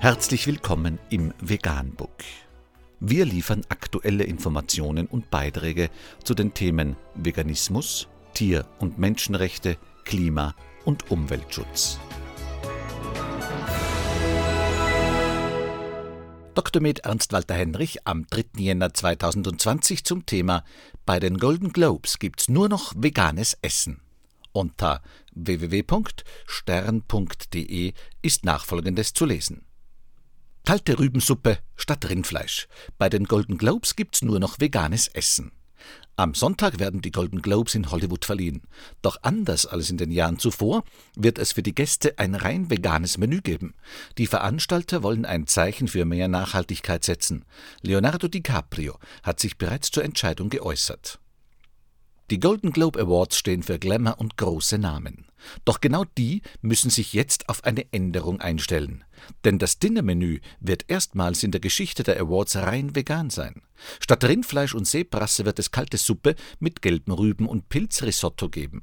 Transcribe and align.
Herzlich 0.00 0.46
willkommen 0.46 1.00
im 1.10 1.34
Veganbook. 1.40 2.22
Wir 3.00 3.24
liefern 3.24 3.62
aktuelle 3.68 4.22
Informationen 4.22 5.08
und 5.08 5.28
Beiträge 5.28 5.90
zu 6.22 6.34
den 6.34 6.54
Themen 6.54 6.94
Veganismus, 7.16 8.06
Tier- 8.32 8.64
und 8.78 9.00
Menschenrechte, 9.00 9.76
Klima- 10.04 10.54
und 10.84 11.10
Umweltschutz. 11.10 11.98
Dr. 16.54 16.80
Med 16.80 17.00
Ernst 17.00 17.32
Walter 17.32 17.54
Henrich 17.54 18.06
am 18.06 18.24
3. 18.30 18.44
Jänner 18.56 18.94
2020 18.94 20.04
zum 20.04 20.26
Thema 20.26 20.62
Bei 21.06 21.18
den 21.18 21.38
Golden 21.38 21.72
Globes 21.72 22.20
gibt's 22.20 22.48
nur 22.48 22.68
noch 22.68 22.92
veganes 22.96 23.58
Essen. 23.62 24.00
Unter 24.52 25.02
www.stern.de 25.34 27.94
ist 28.22 28.44
nachfolgendes 28.44 29.12
zu 29.12 29.24
lesen. 29.24 29.64
Kalte 30.68 30.98
Rübensuppe 30.98 31.60
statt 31.76 32.06
Rindfleisch. 32.10 32.68
Bei 32.98 33.08
den 33.08 33.24
Golden 33.24 33.56
Globes 33.56 33.96
gibt's 33.96 34.20
nur 34.20 34.38
noch 34.38 34.60
veganes 34.60 35.08
Essen. 35.08 35.50
Am 36.14 36.34
Sonntag 36.34 36.78
werden 36.78 37.00
die 37.00 37.10
Golden 37.10 37.40
Globes 37.40 37.74
in 37.74 37.90
Hollywood 37.90 38.26
verliehen. 38.26 38.60
Doch 39.00 39.16
anders 39.22 39.64
als 39.64 39.88
in 39.88 39.96
den 39.96 40.10
Jahren 40.10 40.38
zuvor 40.38 40.84
wird 41.16 41.38
es 41.38 41.52
für 41.52 41.62
die 41.62 41.74
Gäste 41.74 42.18
ein 42.18 42.34
rein 42.34 42.68
veganes 42.68 43.16
Menü 43.16 43.40
geben. 43.40 43.76
Die 44.18 44.26
Veranstalter 44.26 45.02
wollen 45.02 45.24
ein 45.24 45.46
Zeichen 45.46 45.88
für 45.88 46.04
mehr 46.04 46.28
Nachhaltigkeit 46.28 47.02
setzen. 47.02 47.46
Leonardo 47.80 48.28
DiCaprio 48.28 48.98
hat 49.22 49.40
sich 49.40 49.56
bereits 49.56 49.90
zur 49.90 50.04
Entscheidung 50.04 50.50
geäußert. 50.50 51.18
Die 52.30 52.40
Golden 52.40 52.72
Globe 52.72 53.00
Awards 53.00 53.38
stehen 53.38 53.62
für 53.62 53.78
Glamour 53.78 54.20
und 54.20 54.36
große 54.36 54.76
Namen. 54.76 55.27
Doch 55.64 55.80
genau 55.80 56.04
die 56.16 56.42
müssen 56.60 56.90
sich 56.90 57.12
jetzt 57.12 57.48
auf 57.48 57.64
eine 57.64 57.92
Änderung 57.92 58.40
einstellen. 58.40 59.04
Denn 59.44 59.58
das 59.58 59.78
Dinnermenü 59.78 60.40
wird 60.60 60.84
erstmals 60.88 61.42
in 61.42 61.50
der 61.50 61.60
Geschichte 61.60 62.02
der 62.02 62.20
Awards 62.20 62.56
rein 62.56 62.94
vegan 62.94 63.30
sein. 63.30 63.62
Statt 64.00 64.24
Rindfleisch 64.24 64.74
und 64.74 64.86
Seebrasse 64.86 65.44
wird 65.44 65.58
es 65.58 65.70
kalte 65.70 65.96
Suppe 65.96 66.34
mit 66.58 66.82
gelben 66.82 67.12
Rüben 67.12 67.46
und 67.46 67.68
Pilzrisotto 67.68 68.48
geben. 68.48 68.82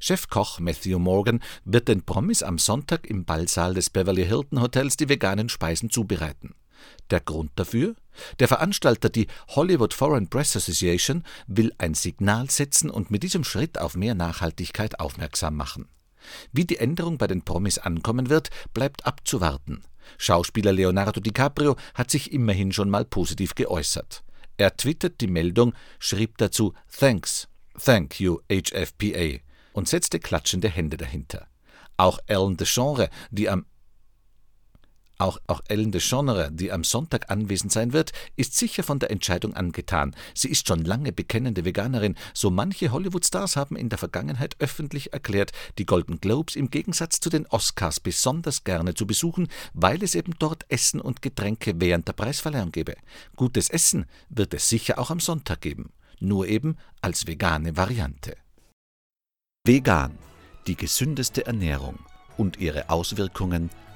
Chefkoch 0.00 0.60
Matthew 0.60 0.98
Morgan 0.98 1.40
wird 1.64 1.88
den 1.88 2.02
Promis 2.02 2.42
am 2.42 2.58
Sonntag 2.58 3.06
im 3.06 3.24
Ballsaal 3.24 3.74
des 3.74 3.90
Beverly 3.90 4.24
Hilton 4.24 4.60
Hotels 4.60 4.96
die 4.96 5.08
veganen 5.08 5.48
Speisen 5.48 5.90
zubereiten. 5.90 6.54
Der 7.10 7.20
Grund 7.20 7.50
dafür? 7.56 7.94
Der 8.38 8.48
Veranstalter, 8.48 9.08
die 9.08 9.26
Hollywood 9.48 9.94
Foreign 9.94 10.28
Press 10.28 10.56
Association, 10.56 11.24
will 11.46 11.72
ein 11.78 11.94
Signal 11.94 12.50
setzen 12.50 12.90
und 12.90 13.10
mit 13.10 13.22
diesem 13.22 13.44
Schritt 13.44 13.78
auf 13.78 13.96
mehr 13.96 14.14
Nachhaltigkeit 14.14 15.00
aufmerksam 15.00 15.56
machen. 15.56 15.88
Wie 16.52 16.64
die 16.64 16.78
Änderung 16.78 17.18
bei 17.18 17.26
den 17.26 17.42
Promis 17.42 17.78
ankommen 17.78 18.30
wird, 18.30 18.50
bleibt 18.72 19.06
abzuwarten. 19.06 19.82
Schauspieler 20.18 20.72
Leonardo 20.72 21.20
DiCaprio 21.20 21.76
hat 21.94 22.10
sich 22.10 22.32
immerhin 22.32 22.72
schon 22.72 22.90
mal 22.90 23.04
positiv 23.04 23.54
geäußert. 23.54 24.22
Er 24.56 24.76
twittert 24.76 25.20
die 25.20 25.26
Meldung, 25.26 25.74
schrieb 25.98 26.38
dazu 26.38 26.74
Thanks, 26.88 27.48
thank 27.82 28.20
you 28.20 28.38
HFPA 28.48 29.40
und 29.72 29.88
setzte 29.88 30.20
klatschende 30.20 30.68
Hände 30.68 30.96
dahinter. 30.96 31.48
Auch 31.96 32.18
Ellen 32.26 32.56
DeGeneres, 32.56 33.08
die 33.30 33.48
am 33.48 33.66
auch, 35.18 35.38
auch 35.46 35.62
Ellen 35.68 35.92
DeGeneres, 35.92 36.50
die 36.52 36.72
am 36.72 36.84
Sonntag 36.84 37.30
anwesend 37.30 37.72
sein 37.72 37.92
wird, 37.92 38.12
ist 38.36 38.56
sicher 38.56 38.82
von 38.82 38.98
der 38.98 39.10
Entscheidung 39.10 39.54
angetan. 39.54 40.14
Sie 40.34 40.48
ist 40.48 40.66
schon 40.66 40.84
lange 40.84 41.12
bekennende 41.12 41.64
Veganerin. 41.64 42.16
So 42.32 42.50
manche 42.50 42.90
Hollywood-Stars 42.90 43.56
haben 43.56 43.76
in 43.76 43.88
der 43.88 43.98
Vergangenheit 43.98 44.56
öffentlich 44.58 45.12
erklärt, 45.12 45.52
die 45.78 45.86
Golden 45.86 46.20
Globes 46.20 46.56
im 46.56 46.70
Gegensatz 46.70 47.20
zu 47.20 47.30
den 47.30 47.46
Oscars 47.46 48.00
besonders 48.00 48.64
gerne 48.64 48.94
zu 48.94 49.06
besuchen, 49.06 49.48
weil 49.72 50.02
es 50.02 50.14
eben 50.14 50.34
dort 50.38 50.64
Essen 50.68 51.00
und 51.00 51.22
Getränke 51.22 51.74
während 51.80 52.08
der 52.08 52.12
Preisverleihung 52.14 52.72
gäbe. 52.72 52.96
Gutes 53.36 53.70
Essen 53.70 54.06
wird 54.28 54.54
es 54.54 54.68
sicher 54.68 54.98
auch 54.98 55.10
am 55.10 55.20
Sonntag 55.20 55.60
geben, 55.60 55.92
nur 56.20 56.48
eben 56.48 56.76
als 57.00 57.26
vegane 57.26 57.76
Variante. 57.76 58.36
Vegan, 59.66 60.18
die 60.66 60.76
gesündeste 60.76 61.46
Ernährung 61.46 61.98
und 62.36 62.58
ihre 62.58 62.90
Auswirkungen 62.90 63.70